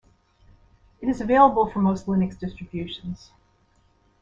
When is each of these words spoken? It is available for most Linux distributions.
It 0.99 1.09
is 1.09 1.21
available 1.21 1.69
for 1.69 1.77
most 1.77 2.07
Linux 2.07 2.35
distributions. 2.35 3.29